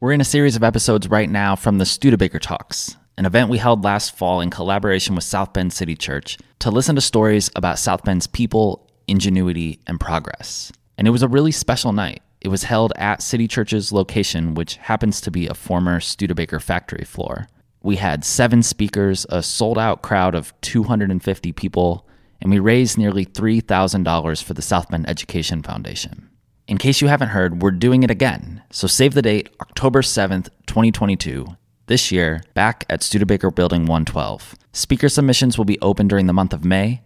We're 0.00 0.12
in 0.12 0.20
a 0.20 0.24
series 0.24 0.54
of 0.54 0.62
episodes 0.62 1.10
right 1.10 1.28
now 1.28 1.56
from 1.56 1.78
the 1.78 1.84
Studebaker 1.84 2.38
Talks, 2.38 2.96
an 3.16 3.26
event 3.26 3.50
we 3.50 3.58
held 3.58 3.82
last 3.82 4.16
fall 4.16 4.40
in 4.40 4.48
collaboration 4.48 5.16
with 5.16 5.24
South 5.24 5.52
Bend 5.52 5.72
City 5.72 5.96
Church 5.96 6.38
to 6.60 6.70
listen 6.70 6.94
to 6.94 7.00
stories 7.00 7.50
about 7.56 7.80
South 7.80 8.04
Bend's 8.04 8.28
people, 8.28 8.88
ingenuity, 9.08 9.80
and 9.88 9.98
progress. 9.98 10.70
And 10.96 11.08
it 11.08 11.10
was 11.10 11.24
a 11.24 11.28
really 11.28 11.50
special 11.50 11.92
night. 11.92 12.22
It 12.40 12.46
was 12.46 12.62
held 12.62 12.92
at 12.94 13.22
City 13.22 13.48
Church's 13.48 13.90
location, 13.90 14.54
which 14.54 14.76
happens 14.76 15.20
to 15.22 15.32
be 15.32 15.48
a 15.48 15.54
former 15.54 15.98
Studebaker 15.98 16.60
factory 16.60 17.04
floor. 17.04 17.48
We 17.82 17.96
had 17.96 18.24
seven 18.24 18.62
speakers, 18.62 19.26
a 19.30 19.42
sold 19.42 19.78
out 19.78 20.02
crowd 20.02 20.36
of 20.36 20.52
250 20.60 21.50
people, 21.54 22.06
and 22.40 22.52
we 22.52 22.60
raised 22.60 22.98
nearly 22.98 23.26
$3,000 23.26 24.44
for 24.44 24.54
the 24.54 24.62
South 24.62 24.90
Bend 24.90 25.08
Education 25.08 25.64
Foundation. 25.64 26.30
In 26.68 26.76
case 26.76 27.00
you 27.00 27.08
haven't 27.08 27.30
heard, 27.30 27.62
we're 27.62 27.70
doing 27.70 28.02
it 28.02 28.10
again. 28.10 28.62
So 28.70 28.86
save 28.86 29.14
the 29.14 29.22
date, 29.22 29.48
October 29.58 30.02
7th, 30.02 30.50
2022. 30.66 31.56
This 31.86 32.12
year, 32.12 32.42
back 32.52 32.84
at 32.90 33.02
Studebaker 33.02 33.50
Building 33.50 33.86
112. 33.86 34.54
Speaker 34.74 35.08
submissions 35.08 35.56
will 35.56 35.64
be 35.64 35.80
open 35.80 36.08
during 36.08 36.26
the 36.26 36.34
month 36.34 36.52
of 36.52 36.66
May, 36.66 37.00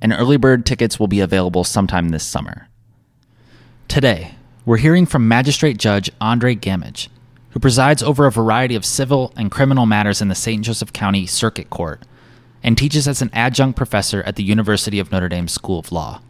and 0.00 0.14
early 0.14 0.38
bird 0.38 0.64
tickets 0.64 0.98
will 0.98 1.08
be 1.08 1.20
available 1.20 1.62
sometime 1.62 2.08
this 2.08 2.24
summer. 2.24 2.68
Today, 3.86 4.34
we're 4.64 4.78
hearing 4.78 5.04
from 5.04 5.28
Magistrate 5.28 5.76
Judge 5.76 6.10
Andre 6.18 6.54
Gammage, 6.54 7.08
who 7.50 7.60
presides 7.60 8.02
over 8.02 8.24
a 8.24 8.32
variety 8.32 8.76
of 8.76 8.86
civil 8.86 9.30
and 9.36 9.50
criminal 9.50 9.84
matters 9.84 10.22
in 10.22 10.28
the 10.28 10.34
St. 10.34 10.64
Joseph 10.64 10.94
County 10.94 11.26
Circuit 11.26 11.68
Court 11.68 12.00
and 12.62 12.78
teaches 12.78 13.06
as 13.06 13.20
an 13.20 13.30
adjunct 13.34 13.76
professor 13.76 14.22
at 14.22 14.36
the 14.36 14.42
University 14.42 14.98
of 14.98 15.12
Notre 15.12 15.28
Dame 15.28 15.48
School 15.48 15.80
of 15.80 15.92
Law. 15.92 16.22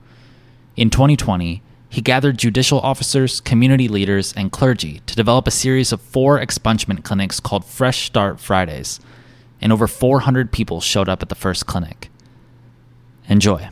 In 0.76 0.90
2020, 0.90 1.62
he 1.88 2.00
gathered 2.00 2.38
judicial 2.38 2.80
officers, 2.80 3.40
community 3.40 3.88
leaders, 3.88 4.32
and 4.34 4.52
clergy 4.52 5.00
to 5.06 5.16
develop 5.16 5.46
a 5.46 5.52
series 5.52 5.92
of 5.92 6.00
four 6.00 6.38
expungement 6.38 7.04
clinics 7.04 7.40
called 7.40 7.64
Fresh 7.64 8.06
Start 8.06 8.40
Fridays, 8.40 9.00
and 9.60 9.72
over 9.72 9.86
400 9.86 10.52
people 10.52 10.80
showed 10.80 11.08
up 11.08 11.22
at 11.22 11.28
the 11.28 11.34
first 11.34 11.66
clinic. 11.66 12.10
Enjoy. 13.28 13.68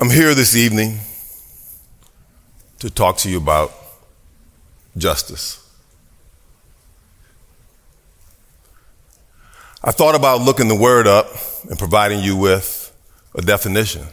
I'm 0.00 0.10
here 0.10 0.32
this 0.32 0.54
evening 0.54 1.00
to 2.78 2.88
talk 2.88 3.16
to 3.18 3.28
you 3.28 3.36
about 3.36 3.72
justice. 4.96 5.68
I 9.82 9.90
thought 9.90 10.14
about 10.14 10.42
looking 10.42 10.68
the 10.68 10.76
word 10.76 11.08
up 11.08 11.26
and 11.68 11.76
providing 11.76 12.20
you 12.20 12.36
with 12.36 12.96
a 13.34 13.42
definition. 13.42 14.06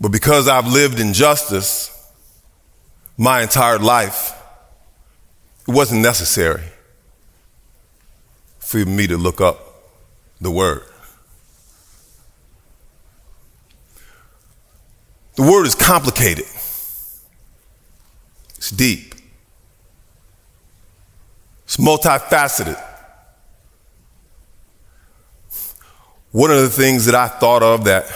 But 0.00 0.12
because 0.12 0.48
I've 0.48 0.66
lived 0.66 0.98
in 0.98 1.12
justice 1.12 1.90
my 3.18 3.42
entire 3.42 3.78
life, 3.78 4.32
it 5.68 5.72
wasn't 5.72 6.00
necessary 6.00 6.64
for 8.60 8.78
me 8.78 9.06
to 9.08 9.18
look 9.18 9.42
up 9.42 9.58
the 10.40 10.50
word. 10.50 10.89
The 15.40 15.50
word 15.50 15.66
is 15.66 15.74
complicated, 15.74 16.44
it's 18.58 18.70
deep, 18.70 19.14
it's 21.64 21.78
multifaceted. 21.78 22.78
One 26.30 26.50
of 26.50 26.60
the 26.60 26.68
things 26.68 27.06
that 27.06 27.14
I 27.14 27.26
thought 27.28 27.62
of 27.62 27.84
that 27.84 28.12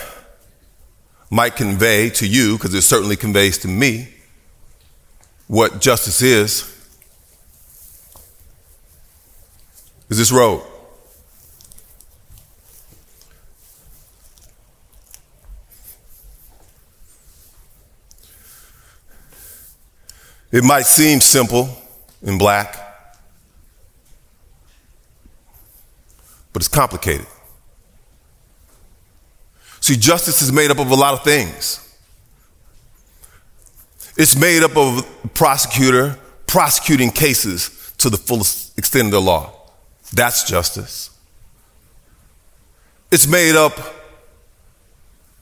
might 1.31 1.57
convey 1.57 2.11
to 2.11 2.29
you, 2.29 2.59
because 2.59 2.75
it 2.75 2.83
certainly 2.83 3.17
conveys 3.17 3.57
to 3.61 3.69
me, 3.69 4.11
what 5.47 5.81
justice 5.81 6.21
is, 6.21 6.71
is 10.11 10.19
this 10.19 10.31
road. 10.31 10.63
It 20.55 20.63
might 20.63 20.87
seem 20.87 21.21
simple 21.21 21.69
in 22.23 22.39
black, 22.39 22.77
but 26.53 26.63
it's 26.63 26.69
complicated. 26.69 27.27
See, 29.81 29.97
justice 29.97 30.43
is 30.43 30.53
made 30.53 30.71
up 30.71 30.79
of 30.79 30.93
a 30.93 30.95
lot 30.95 31.15
of 31.15 31.25
things. 31.25 31.81
It's 34.17 34.39
made 34.39 34.63
up 34.63 34.77
of 34.77 35.05
a 35.25 35.29
prosecutor 35.31 36.17
prosecuting 36.47 37.11
cases 37.11 37.93
to 37.99 38.09
the 38.09 38.17
fullest 38.17 38.79
extent 38.79 39.07
of 39.07 39.11
the 39.11 39.21
law. 39.21 39.53
That's 40.13 40.49
justice. 40.49 41.11
It's 43.11 43.27
made 43.27 43.57
up 43.57 43.77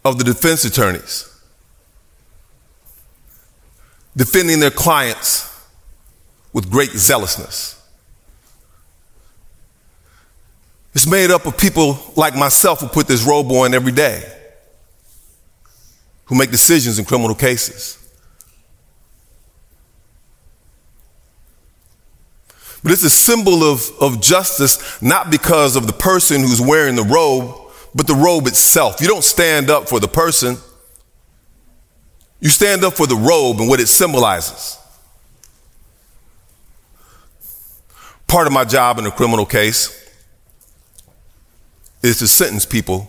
of 0.06 0.16
the 0.16 0.24
defense 0.24 0.64
attorneys 0.64 1.31
defending 4.16 4.60
their 4.60 4.70
clients 4.70 5.48
with 6.52 6.70
great 6.70 6.90
zealousness. 6.90 7.78
It's 10.94 11.06
made 11.06 11.30
up 11.30 11.46
of 11.46 11.56
people 11.56 11.98
like 12.16 12.36
myself 12.36 12.80
who 12.80 12.88
put 12.88 13.06
this 13.06 13.24
robe 13.24 13.50
on 13.50 13.72
every 13.72 13.92
day, 13.92 14.22
who 16.26 16.34
make 16.34 16.50
decisions 16.50 16.98
in 16.98 17.06
criminal 17.06 17.34
cases. 17.34 17.98
But 22.82 22.92
it's 22.92 23.04
a 23.04 23.10
symbol 23.10 23.62
of, 23.62 23.88
of 24.00 24.20
justice, 24.20 25.00
not 25.00 25.30
because 25.30 25.76
of 25.76 25.86
the 25.86 25.92
person 25.92 26.40
who's 26.40 26.60
wearing 26.60 26.96
the 26.96 27.04
robe, 27.04 27.70
but 27.94 28.06
the 28.06 28.14
robe 28.14 28.46
itself. 28.46 29.00
You 29.00 29.06
don't 29.06 29.24
stand 29.24 29.70
up 29.70 29.88
for 29.88 30.00
the 30.00 30.08
person, 30.08 30.56
you 32.42 32.48
stand 32.48 32.82
up 32.82 32.94
for 32.94 33.06
the 33.06 33.14
robe 33.14 33.60
and 33.60 33.68
what 33.68 33.78
it 33.78 33.86
symbolizes. 33.86 34.76
Part 38.26 38.48
of 38.48 38.52
my 38.52 38.64
job 38.64 38.98
in 38.98 39.06
a 39.06 39.12
criminal 39.12 39.46
case 39.46 39.96
is 42.02 42.18
to 42.18 42.26
sentence 42.26 42.66
people 42.66 43.08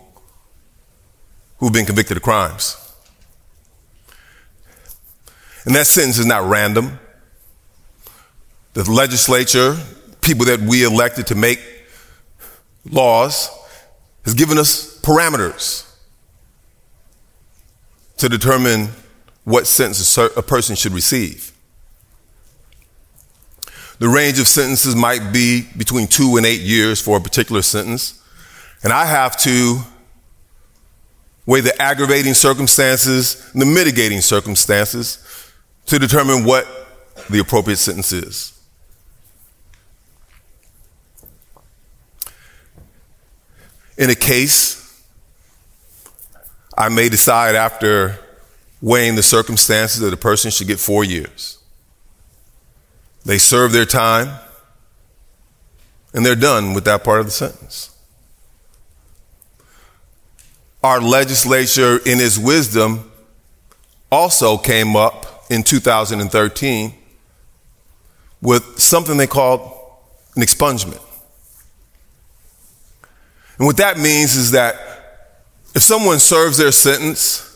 who've 1.58 1.74
been 1.74 1.88
convicted 1.88 2.16
of 2.16 2.22
crimes. 2.22 2.78
And 5.66 5.74
that 5.74 5.88
sentence 5.88 6.20
is 6.20 6.28
not 6.28 6.48
random. 6.48 7.00
The 8.74 8.90
legislature, 8.90 9.78
people 10.22 10.46
that 10.46 10.60
we 10.60 10.86
elected 10.86 11.26
to 11.28 11.36
make 11.36 11.60
laws, 12.86 13.50
has 14.26 14.36
given 14.36 14.60
us 14.60 15.02
parameters 15.02 15.92
to 18.18 18.30
determine 18.30 18.90
what 19.44 19.68
sentence 19.68 20.18
a 20.18 20.42
person 20.42 20.76
should 20.76 20.94
receive. 20.94 21.52
The 24.00 24.08
range 24.10 24.40
of 24.40 24.48
sentences 24.48 24.96
might 24.96 25.32
be 25.32 25.68
between 25.78 26.08
two 26.08 26.38
and 26.38 26.46
eight 26.46 26.62
years 26.62 27.02
for 27.02 27.18
a 27.18 27.22
particular 27.22 27.62
sentence. 27.62 28.22
And 28.84 28.92
I 28.92 29.06
have 29.06 29.38
to 29.38 29.80
weigh 31.46 31.62
the 31.62 31.80
aggravating 31.82 32.34
circumstances 32.34 33.50
and 33.54 33.62
the 33.62 33.66
mitigating 33.66 34.22
circumstances 34.22 35.52
to 35.86 36.00
determine 36.00 36.46
what 36.46 36.68
the 37.30 37.40
appropriate 37.40 37.78
sentence 37.78 38.12
is. 38.12 38.50
In 43.98 44.10
a 44.10 44.16
case, 44.16 45.04
I 46.78 46.90
may 46.90 47.10
decide 47.10 47.56
after 47.56 48.20
weighing 48.84 49.16
the 49.16 49.24
circumstances 49.24 50.02
that 50.02 50.14
a 50.14 50.18
person 50.18 50.52
should 50.52 50.68
get 50.68 50.78
four 50.78 51.06
years. 51.06 51.58
They 53.24 53.38
serve 53.38 53.72
their 53.72 53.86
time 53.86 54.38
and 56.14 56.26
they're 56.26 56.36
done 56.36 56.74
with 56.74 56.84
that 56.84 57.02
part 57.02 57.22
of 57.22 57.26
the 57.26 57.32
sentence. 57.32 57.98
Our 60.84 61.00
legislature, 61.00 61.96
in 61.96 62.20
its 62.20 62.38
wisdom, 62.38 63.10
also 64.12 64.58
came 64.58 64.98
up 64.98 65.46
in 65.50 65.64
2013 65.64 66.94
with 68.42 68.78
something 68.78 69.16
they 69.16 69.28
called 69.28 69.62
an 70.36 70.42
expungement. 70.42 71.02
And 73.58 73.66
what 73.66 73.78
that 73.78 73.98
means 73.98 74.36
is 74.36 74.52
that 74.52 74.76
if 75.74 75.82
someone 75.82 76.20
serves 76.20 76.58
their 76.58 76.74
sentence 76.74 77.50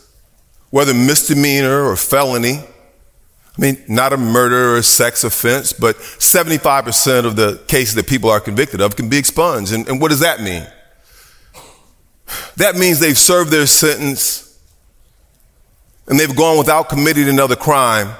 whether 0.70 0.94
misdemeanor 0.94 1.84
or 1.84 1.96
felony. 1.96 2.58
I 2.58 3.60
mean, 3.60 3.82
not 3.88 4.12
a 4.12 4.16
murder 4.16 4.74
or 4.74 4.76
a 4.76 4.82
sex 4.82 5.24
offense, 5.24 5.72
but 5.72 5.96
75% 5.96 7.24
of 7.24 7.36
the 7.36 7.62
cases 7.66 7.94
that 7.96 8.06
people 8.06 8.30
are 8.30 8.40
convicted 8.40 8.80
of 8.80 8.94
can 8.94 9.08
be 9.08 9.18
expunged. 9.18 9.72
And, 9.72 9.88
and 9.88 10.00
what 10.00 10.10
does 10.10 10.20
that 10.20 10.40
mean? 10.40 10.66
That 12.56 12.76
means 12.76 13.00
they've 13.00 13.18
served 13.18 13.50
their 13.50 13.66
sentence 13.66 14.44
and 16.06 16.20
they've 16.20 16.34
gone 16.34 16.58
without 16.58 16.88
committing 16.88 17.28
another 17.28 17.56
crime 17.56 18.14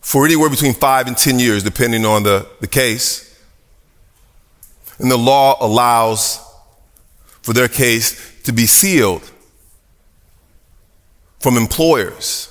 for 0.00 0.24
anywhere 0.24 0.48
between 0.48 0.72
five 0.72 1.06
and 1.06 1.16
10 1.16 1.38
years, 1.38 1.62
depending 1.62 2.04
on 2.06 2.22
the, 2.22 2.48
the 2.60 2.66
case. 2.66 3.26
And 4.98 5.10
the 5.10 5.18
law 5.18 5.56
allows 5.60 6.40
for 7.42 7.52
their 7.52 7.68
case 7.68 8.42
to 8.42 8.52
be 8.52 8.66
sealed 8.66 9.30
from 11.40 11.56
employers 11.56 12.46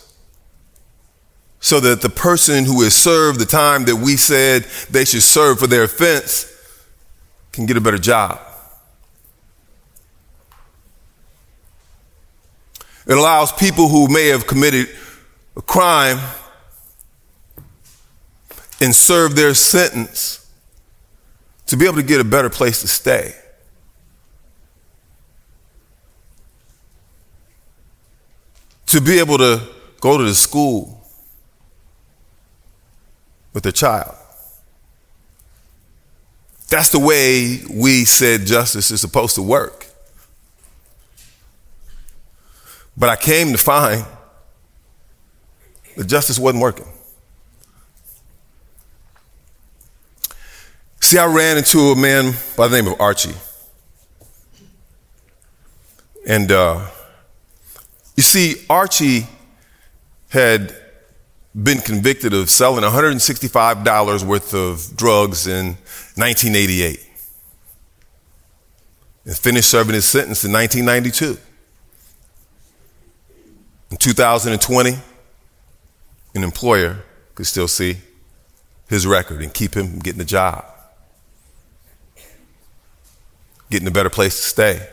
so 1.60 1.80
that 1.80 2.02
the 2.02 2.10
person 2.10 2.66
who 2.66 2.82
has 2.84 2.96
served 2.96 3.40
the 3.40 3.46
time 3.46 3.86
that 3.86 3.96
we 3.96 4.18
said 4.18 4.64
they 4.90 5.06
should 5.06 5.22
serve 5.22 5.60
for 5.60 5.68
their 5.68 5.84
offense 5.84 6.46
can 7.52 7.66
get 7.66 7.78
a 7.78 7.82
better 7.82 7.98
job. 7.98 8.40
It 13.08 13.18
allows 13.18 13.52
people 13.52 13.88
who 13.88 14.08
may 14.08 14.28
have 14.28 14.46
committed 14.46 14.88
a 15.58 15.62
crime 15.62 16.20
and 18.80 18.96
served 18.96 19.36
their 19.36 19.54
sentence 19.54 20.48
to 21.66 21.76
be 21.76 21.86
able 21.86 21.98
to 21.98 22.04
get 22.04 22.22
a 22.22 22.24
better 22.24 22.50
place 22.50 22.82
to 22.82 22.88
stay. 22.88 23.34
To 28.90 29.02
be 29.02 29.20
able 29.20 29.38
to 29.40 29.62
go 30.02 30.18
to 30.18 30.24
the 30.24 30.36
school 30.36 31.04
with 33.54 33.64
their 33.64 33.72
child. 33.72 34.16
That's 36.70 36.90
the 36.90 37.00
way 37.00 37.62
we 37.70 38.06
said 38.06 38.46
justice 38.46 38.92
is 38.92 39.02
supposed 39.02 39.36
to 39.36 39.42
work. 39.42 39.88
But 42.96 43.10
I 43.10 43.16
came 43.16 43.52
to 43.52 43.58
find 43.58 44.06
that 45.96 46.06
justice 46.06 46.38
wasn't 46.38 46.62
working. 46.62 46.88
See, 51.00 51.18
I 51.18 51.26
ran 51.26 51.58
into 51.58 51.80
a 51.80 51.96
man 51.96 52.34
by 52.56 52.68
the 52.68 52.76
name 52.76 52.92
of 52.92 53.02
Archie. 53.02 53.34
And 56.28 56.52
uh, 56.52 56.86
you 58.20 58.24
see, 58.24 58.66
Archie 58.70 59.26
had 60.28 60.76
been 61.56 61.78
convicted 61.78 62.34
of 62.34 62.50
selling 62.50 62.84
$165 62.84 64.24
worth 64.26 64.54
of 64.54 64.98
drugs 64.98 65.48
in 65.48 65.68
1988 66.18 67.00
and 69.24 69.38
finished 69.38 69.70
serving 69.70 69.94
his 69.96 70.04
sentence 70.04 70.44
in 70.44 70.52
1992. 70.52 71.40
In 73.92 73.96
2020, 73.96 74.98
an 76.36 76.44
employer 76.44 76.98
could 77.36 77.48
still 77.48 77.70
see 77.70 78.00
his 78.90 79.08
record 79.08 79.42
and 79.42 79.54
keep 79.54 79.78
him 79.78 79.92
from 79.92 80.00
getting 80.00 80.20
a 80.20 80.26
job, 80.26 80.66
getting 83.70 83.88
a 83.88 83.92
better 83.92 84.10
place 84.10 84.36
to 84.36 84.42
stay. 84.42 84.90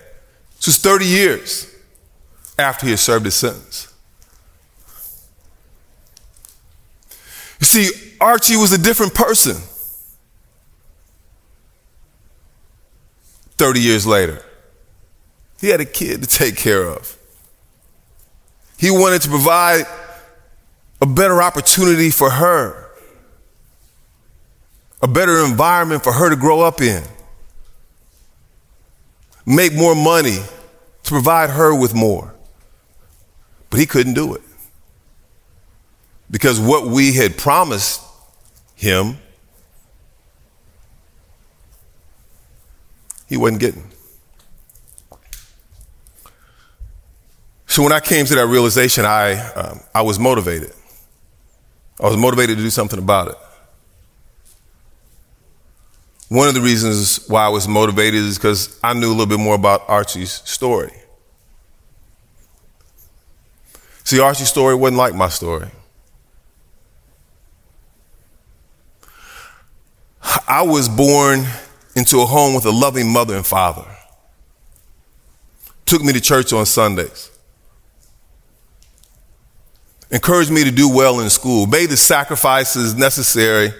This 0.59 0.69
was 0.69 0.79
30 0.79 1.07
years 1.07 1.73
after 2.59 2.87
he 2.87 2.91
had 2.91 2.99
served 2.99 3.25
his 3.25 3.35
sentence. 3.35 3.93
You 7.61 7.67
see, 7.67 7.91
Archie 8.21 8.57
was 8.57 8.73
a 8.73 8.79
different 8.79 9.15
person 9.15 9.57
30 13.59 13.81
years 13.81 14.07
later. 14.07 14.43
He 15.61 15.69
had 15.69 15.81
a 15.81 15.87
kid 15.87 16.23
to 16.23 16.29
take 16.29 16.57
care 16.57 16.85
of. 16.85 17.17
He 18.79 18.91
wanted 18.91 19.23
to 19.23 19.29
provide 19.31 19.87
a 21.01 21.07
better 21.07 21.43
opportunity 21.43 22.11
for 22.11 22.31
her, 22.31 22.91
a 25.03 25.09
better 25.09 25.45
environment 25.45 26.05
for 26.05 26.13
her 26.13 26.29
to 26.29 26.37
grow 26.37 26.61
up 26.61 26.83
in, 26.83 27.03
make 29.47 29.75
more 29.75 29.95
money 29.95 30.39
to 31.05 31.11
provide 31.11 31.51
her 31.51 31.75
with 31.75 31.95
more. 31.95 32.36
But 33.71 33.81
he 33.81 33.87
couldn't 33.87 34.15
do 34.15 34.35
it. 34.35 34.43
Because 36.31 36.59
what 36.59 36.87
we 36.87 37.13
had 37.13 37.37
promised 37.37 38.03
him, 38.75 39.19
he 43.29 43.37
wasn't 43.37 43.61
getting. 43.61 43.91
So 47.67 47.83
when 47.83 47.93
I 47.93 48.01
came 48.01 48.25
to 48.27 48.35
that 48.37 48.47
realization, 48.47 49.05
I, 49.05 49.39
um, 49.51 49.81
I 49.95 50.03
was 50.03 50.19
motivated. 50.19 50.73
I 52.01 52.09
was 52.09 52.17
motivated 52.17 52.57
to 52.57 52.63
do 52.63 52.71
something 52.71 52.99
about 52.99 53.29
it. 53.29 53.37
One 56.29 56.49
of 56.49 56.55
the 56.55 56.61
reasons 56.61 57.27
why 57.29 57.45
I 57.45 57.49
was 57.49 57.69
motivated 57.69 58.21
is 58.21 58.37
because 58.37 58.81
I 58.83 58.95
knew 58.95 59.09
a 59.09 59.11
little 59.11 59.27
bit 59.27 59.39
more 59.39 59.55
about 59.55 59.89
Archie's 59.89 60.33
story. 60.33 60.93
See, 64.07 64.21
Archie's 64.21 64.49
story 64.49 64.75
wasn't 64.75 64.97
like 64.97 65.15
my 65.15 65.29
story. 65.29 65.69
I 70.49 70.63
was 70.63 70.89
born 70.89 71.45
into 71.95 72.21
a 72.21 72.25
home 72.27 72.55
with 72.55 72.65
a 72.65 72.71
loving 72.71 73.13
mother 73.13 73.37
and 73.37 73.45
father. 73.45 73.85
Took 75.85 76.03
me 76.03 76.15
to 76.15 76.21
church 76.21 76.53
on 76.55 76.65
Sundays 76.65 77.31
encouraged 80.11 80.51
me 80.51 80.65
to 80.65 80.71
do 80.71 80.89
well 80.89 81.21
in 81.21 81.31
school, 81.31 81.67
made 81.67 81.91
the 81.91 81.97
sacrifices 81.97 82.95
necessary 82.95 83.73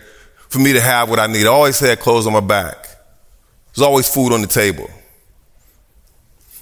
for 0.49 0.59
me 0.59 0.73
to 0.73 0.81
have 0.81 1.09
what 1.09 1.19
I 1.19 1.27
need. 1.27 1.47
I 1.47 1.51
always 1.51 1.79
had 1.79 2.01
clothes 2.01 2.27
on 2.27 2.33
my 2.33 2.41
back. 2.41 2.89
There's 3.75 3.87
always 3.87 4.09
food 4.13 4.33
on 4.33 4.41
the 4.41 4.47
table. 4.47 4.89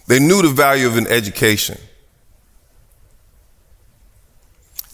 They 0.07 0.19
knew 0.19 0.43
the 0.43 0.51
value 0.51 0.87
of 0.87 0.97
an 0.97 1.07
education. 1.07 1.79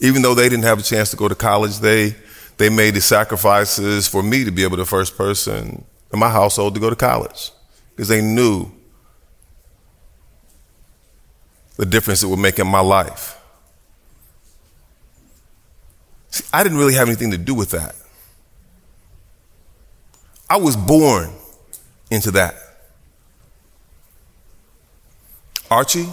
Even 0.01 0.23
though 0.23 0.35
they 0.35 0.49
didn't 0.49 0.65
have 0.65 0.79
a 0.79 0.83
chance 0.83 1.11
to 1.11 1.17
go 1.17 1.29
to 1.29 1.35
college, 1.35 1.79
they, 1.79 2.15
they 2.57 2.69
made 2.71 2.95
the 2.95 3.01
sacrifices 3.01 4.09
for 4.09 4.23
me 4.23 4.45
to 4.45 4.51
be 4.51 4.65
able 4.65 4.79
to 4.79 4.87
first 4.87 5.17
person 5.17 5.85
in 6.13 6.19
my 6.19 6.31
household 6.31 6.75
to 6.75 6.81
go 6.81 6.91
to 6.91 6.97
college 6.97 7.53
because 7.91 8.09
they 8.09 8.23
knew 8.23 8.71
the 11.77 11.87
difference 11.87 12.23
it 12.23 12.27
would 12.27 12.39
make 12.39 12.59
in 12.59 12.67
my 12.67 12.81
life. 12.81 13.39
See, 16.31 16.45
I 16.53 16.63
didn't 16.63 16.79
really 16.79 16.95
have 16.95 17.09
anything 17.09 17.31
to 17.33 17.39
do 17.39 17.55
with 17.55 17.71
that. 17.71 17.95
I 20.49 20.57
was 20.57 20.77
born 20.77 21.31
into 22.11 22.31
that. 22.33 22.55
Archie, 25.71 26.09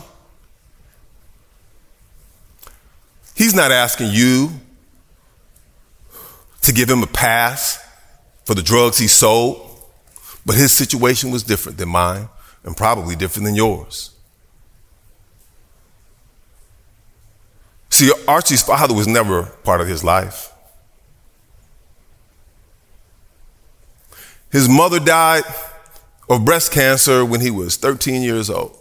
he's 3.38 3.53
not 3.53 3.72
asking 3.72 4.10
you 4.12 4.50
to 6.62 6.74
give 6.74 6.89
him 6.89 7.03
a 7.03 7.08
pass 7.08 7.79
for 8.44 8.53
the 8.53 8.63
drugs 8.63 8.98
he 8.98 9.08
sold, 9.08 9.79
but 10.46 10.56
his 10.56 10.72
situation 10.72 11.32
was 11.32 11.44
different 11.44 11.77
than 11.77 11.89
mine 11.89 12.27
and 12.63 12.75
probably 12.75 13.15
different 13.15 13.46
than 13.46 13.56
yours. 13.56 14.12
See, 17.89 18.12
Archie's 18.27 18.62
father 18.62 18.94
was 18.94 19.08
never 19.08 19.44
part 19.63 19.82
of 19.82 19.88
his 19.88 20.03
life. 20.03 20.51
His 24.51 24.70
mother 24.70 25.00
died 25.00 25.44
of 26.29 26.46
breast 26.46 26.72
cancer 26.72 27.25
when 27.25 27.41
he 27.41 27.51
was 27.51 27.75
13 27.77 28.22
years 28.22 28.50
old. 28.50 28.76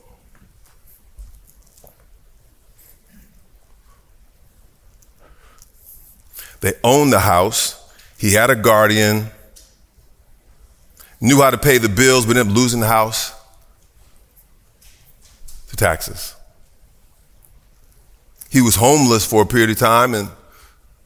They 6.60 6.74
owned 6.82 7.12
the 7.12 7.20
house. 7.20 7.82
He 8.18 8.32
had 8.32 8.50
a 8.50 8.56
guardian, 8.56 9.26
knew 11.20 11.40
how 11.40 11.50
to 11.50 11.58
pay 11.58 11.78
the 11.78 11.88
bills, 11.88 12.24
but 12.26 12.36
ended 12.36 12.52
up 12.52 12.56
losing 12.56 12.80
the 12.80 12.86
house 12.86 13.32
to 15.68 15.76
taxes. 15.76 16.34
He 18.50 18.62
was 18.62 18.76
homeless 18.76 19.26
for 19.26 19.42
a 19.42 19.46
period 19.46 19.70
of 19.70 19.78
time 19.78 20.14
and 20.14 20.30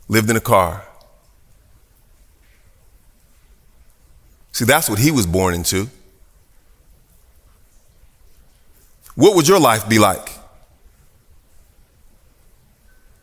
lived 0.08 0.30
in 0.30 0.36
a 0.36 0.40
car. 0.40 0.84
See, 4.52 4.64
that's 4.64 4.88
what 4.88 4.98
he 4.98 5.10
was 5.10 5.26
born 5.26 5.54
into. 5.54 5.88
What 9.14 9.34
would 9.34 9.48
your 9.48 9.58
life 9.58 9.88
be 9.88 9.98
like? 9.98 10.40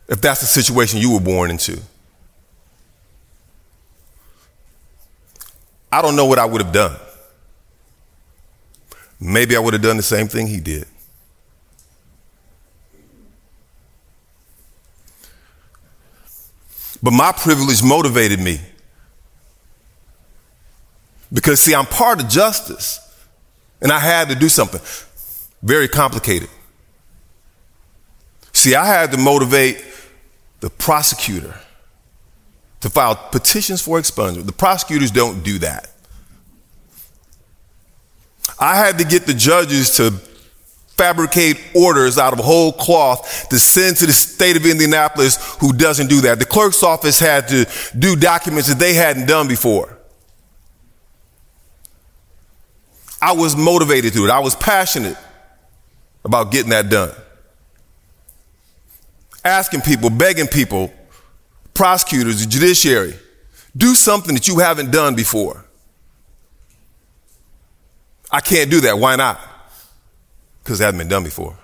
if 0.08 0.20
that's 0.22 0.40
the 0.40 0.46
situation 0.46 1.00
you 1.00 1.12
were 1.12 1.20
born 1.20 1.50
into. 1.50 1.80
I 5.90 6.02
don't 6.02 6.16
know 6.16 6.26
what 6.26 6.38
I 6.38 6.44
would 6.44 6.62
have 6.62 6.72
done. 6.72 6.96
Maybe 9.20 9.56
I 9.56 9.58
would 9.58 9.72
have 9.74 9.82
done 9.82 9.96
the 9.96 10.02
same 10.02 10.28
thing 10.28 10.46
he 10.46 10.60
did. 10.60 10.86
But 17.02 17.12
my 17.12 17.32
privilege 17.32 17.82
motivated 17.82 18.40
me. 18.40 18.60
Because, 21.32 21.60
see, 21.60 21.74
I'm 21.74 21.86
part 21.86 22.22
of 22.22 22.28
justice, 22.28 23.00
and 23.80 23.92
I 23.92 23.98
had 23.98 24.28
to 24.30 24.34
do 24.34 24.48
something 24.48 24.80
very 25.62 25.88
complicated. 25.88 26.48
See, 28.52 28.74
I 28.74 28.84
had 28.84 29.12
to 29.12 29.18
motivate 29.18 29.84
the 30.60 30.70
prosecutor 30.70 31.54
to 32.80 32.90
file 32.90 33.16
petitions 33.16 33.80
for 33.82 33.98
expungement. 33.98 34.46
The 34.46 34.52
prosecutors 34.52 35.10
don't 35.10 35.42
do 35.42 35.58
that. 35.58 35.90
I 38.60 38.76
had 38.76 38.98
to 38.98 39.04
get 39.04 39.26
the 39.26 39.34
judges 39.34 39.96
to 39.96 40.12
fabricate 40.96 41.60
orders 41.76 42.18
out 42.18 42.32
of 42.32 42.40
whole 42.40 42.72
cloth 42.72 43.48
to 43.50 43.58
send 43.58 43.96
to 43.96 44.06
the 44.06 44.12
state 44.12 44.56
of 44.56 44.66
Indianapolis 44.66 45.56
who 45.60 45.72
doesn't 45.72 46.08
do 46.08 46.22
that. 46.22 46.40
The 46.40 46.44
clerk's 46.44 46.82
office 46.82 47.20
had 47.20 47.46
to 47.48 47.66
do 47.96 48.16
documents 48.16 48.68
that 48.68 48.80
they 48.80 48.94
hadn't 48.94 49.26
done 49.26 49.46
before. 49.46 49.96
I 53.22 53.32
was 53.32 53.56
motivated 53.56 54.12
to 54.14 54.24
it. 54.24 54.30
I 54.30 54.40
was 54.40 54.56
passionate 54.56 55.16
about 56.24 56.50
getting 56.50 56.70
that 56.70 56.88
done. 56.90 57.12
Asking 59.44 59.80
people, 59.82 60.10
begging 60.10 60.46
people, 60.46 60.92
prosecutors, 61.78 62.44
the 62.44 62.50
judiciary, 62.50 63.14
do 63.76 63.94
something 63.94 64.34
that 64.34 64.48
you 64.48 64.58
haven't 64.58 64.90
done 64.90 65.14
before. 65.14 65.64
I 68.32 68.40
can't 68.40 68.68
do 68.68 68.80
that. 68.80 68.98
Why 68.98 69.14
not? 69.14 69.40
Because 70.58 70.80
it 70.80 70.84
hasn't 70.84 70.98
been 70.98 71.08
done 71.08 71.22
before. 71.22 71.56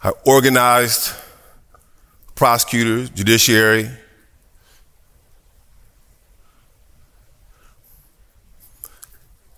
I 0.00 0.12
organized 0.24 1.12
prosecutors, 2.36 3.10
judiciary, 3.10 3.90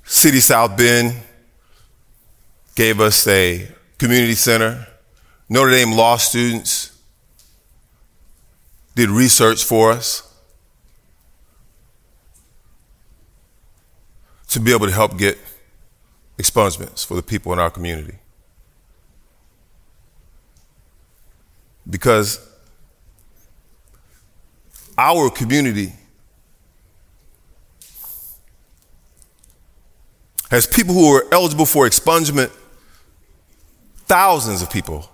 City 0.04 0.40
South 0.40 0.78
Bend 0.78 1.14
gave 2.74 3.02
us 3.02 3.26
a 3.26 3.68
community 3.98 4.34
center. 4.34 4.86
Notre 5.48 5.70
Dame 5.70 5.92
law 5.92 6.16
students 6.16 6.96
did 8.94 9.08
research 9.08 9.64
for 9.64 9.92
us. 9.92 10.28
to 14.48 14.60
be 14.60 14.72
able 14.72 14.86
to 14.86 14.92
help 14.92 15.16
get 15.16 15.38
expungements 16.38 17.06
for 17.06 17.14
the 17.14 17.22
people 17.22 17.52
in 17.52 17.58
our 17.58 17.70
community. 17.70 18.18
Because 21.88 22.40
our 24.96 25.30
community 25.30 25.92
has 30.50 30.66
people 30.66 30.94
who 30.94 31.14
are 31.14 31.24
eligible 31.32 31.66
for 31.66 31.86
expungement, 31.86 32.50
thousands 34.08 34.62
of 34.62 34.70
people 34.70 35.08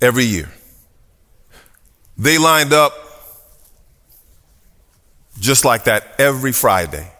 every 0.00 0.24
year. 0.24 0.52
They 2.18 2.38
lined 2.38 2.72
up 2.72 2.92
just 5.40 5.64
like 5.64 5.84
that 5.84 6.14
every 6.18 6.52
Friday 6.52 7.10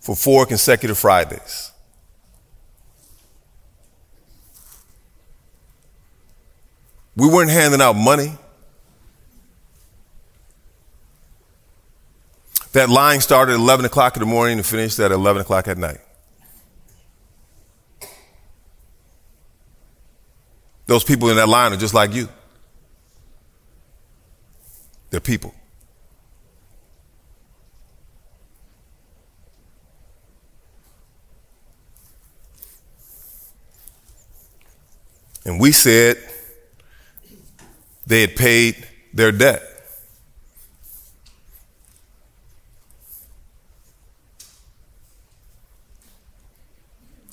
for 0.00 0.14
four 0.14 0.46
consecutive 0.46 0.98
Fridays. 0.98 1.72
We 7.16 7.28
weren't 7.28 7.50
handing 7.50 7.80
out 7.80 7.94
money. 7.94 8.32
That 12.72 12.90
line 12.90 13.20
started 13.22 13.52
at 13.52 13.58
11 13.58 13.86
o'clock 13.86 14.16
in 14.16 14.20
the 14.20 14.26
morning 14.26 14.58
and 14.58 14.66
finished 14.66 14.98
at 14.98 15.10
11 15.10 15.42
o'clock 15.42 15.66
at 15.66 15.78
night. 15.78 15.98
Those 20.86 21.02
people 21.02 21.28
in 21.30 21.36
that 21.36 21.48
line 21.48 21.72
are 21.72 21.76
just 21.76 21.94
like 21.94 22.14
you. 22.14 22.28
They're 25.10 25.20
people. 25.20 25.54
And 35.44 35.60
we 35.60 35.70
said 35.70 36.16
they 38.06 38.20
had 38.20 38.34
paid 38.34 38.86
their 39.14 39.30
debt. 39.30 39.62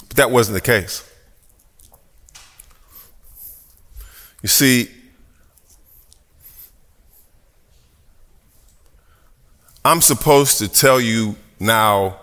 But 0.07 0.17
that 0.17 0.31
wasn't 0.31 0.53
the 0.53 0.61
case. 0.61 1.09
You 4.43 4.49
see, 4.49 4.91
I'm 9.85 10.01
supposed 10.01 10.59
to 10.59 10.67
tell 10.67 10.99
you 10.99 11.37
now 11.59 12.19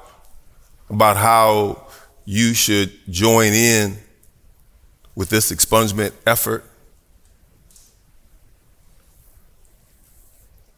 about 0.91 1.17
how 1.17 1.87
you 2.27 2.53
should 2.53 2.93
join 3.09 3.53
in 3.55 3.99
with 5.15 5.31
this 5.31 5.50
expungement 5.50 6.12
effort 6.27 6.65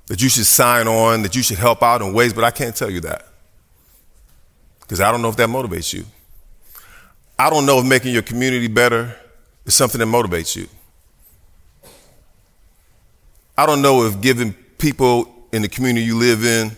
that 0.07 0.23
you 0.23 0.29
should 0.29 0.47
sign 0.47 0.87
on, 0.87 1.23
that 1.23 1.35
you 1.35 1.43
should 1.43 1.59
help 1.59 1.83
out 1.83 2.03
in 2.03 2.13
ways, 2.13 2.33
but 2.33 2.45
I 2.45 2.53
can't 2.53 2.75
tell 2.75 2.91
you 2.91 3.01
that 3.01 3.27
because 4.81 5.01
I 5.01 5.11
don't 5.11 5.23
know 5.23 5.29
if 5.29 5.37
that 5.37 5.49
motivates 5.49 5.93
you. 5.93 6.05
I 7.37 7.51
don't 7.51 7.67
know 7.67 7.79
if 7.79 7.85
making 7.85 8.13
your 8.13 8.23
community 8.23 8.69
better 8.69 9.17
is 9.65 9.75
something 9.75 9.99
that 9.99 10.07
motivates 10.07 10.55
you. 10.55 10.69
I 13.62 13.66
don't 13.66 13.81
know 13.81 14.02
if 14.02 14.21
giving 14.21 14.54
people 14.76 15.47
in 15.52 15.62
the 15.62 15.69
community 15.69 16.04
you 16.04 16.19
live 16.19 16.45
in, 16.45 16.73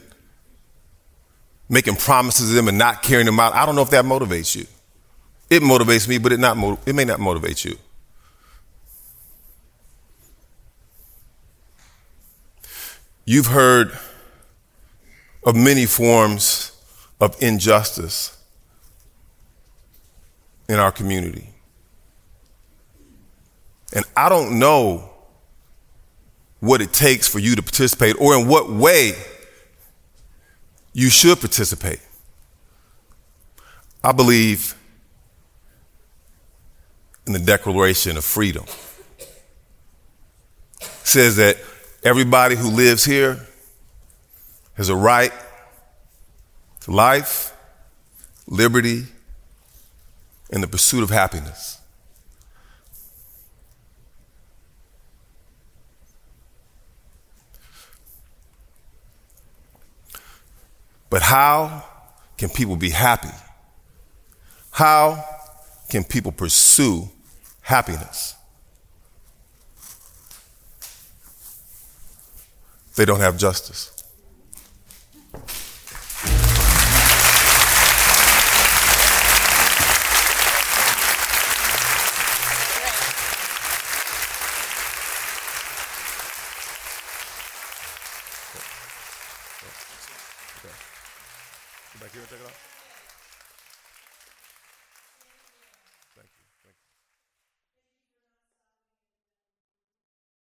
making 1.71 1.97
promises 1.97 2.51
to 2.51 2.55
them 2.55 2.69
and 2.69 2.77
not 2.77 3.03
carrying 3.03 3.25
them 3.25 3.41
out, 3.41 3.55
I 3.55 3.65
don't 3.65 3.75
know 3.75 3.81
if 3.81 3.89
that 3.89 4.05
motivates 4.05 4.55
you. 4.55 4.67
It 5.49 5.63
motivates 5.63 6.07
me, 6.07 6.19
but 6.19 6.31
it 6.33 6.41
not 6.41 6.59
it 6.87 6.95
may 6.95 7.07
not 7.07 7.21
motivate 7.21 7.65
you. 7.65 7.79
You've 13.25 13.47
heard 13.47 13.99
of 15.43 15.57
many 15.57 15.87
forms 15.87 16.79
of 17.19 17.35
injustice 17.43 18.37
in 20.69 20.79
our 20.79 20.93
community. 20.93 21.49
And 23.95 24.05
I 24.15 24.29
don't 24.29 24.59
know 24.59 25.14
what 26.61 26.81
it 26.81 26.93
takes 26.93 27.29
for 27.29 27.39
you 27.39 27.57
to 27.57 27.63
participate 27.63 28.17
or 28.19 28.35
in 28.35 28.49
what 28.49 28.71
way 28.71 29.15
you 30.93 31.11
should 31.11 31.41
participate. 31.41 32.01
I 34.03 34.13
believe 34.13 34.75
in 37.27 37.33
the 37.33 37.39
Declaration 37.39 38.17
of 38.17 38.25
Freedom. 38.25 38.65
It 40.81 40.89
says 41.03 41.37
that 41.37 41.57
everybody 42.03 42.55
who 42.55 42.71
lives 42.71 43.05
here 43.05 43.47
has 44.75 44.89
a 44.89 44.97
right 44.97 45.33
to 46.81 46.91
life, 46.91 47.55
liberty, 48.47 49.07
and 50.51 50.63
the 50.63 50.69
pursuit 50.69 51.03
of 51.03 51.11
happiness. 51.11 51.79
But 61.11 61.23
how 61.23 61.85
can 62.37 62.49
people 62.49 62.77
be 62.77 62.91
happy? 62.91 63.29
How 64.71 65.25
can 65.89 66.05
people 66.05 66.33
pursue 66.33 67.09
happiness. 67.65 68.37
They 72.95 73.05
don't 73.05 73.21
have 73.21 73.37
justice. 73.39 73.91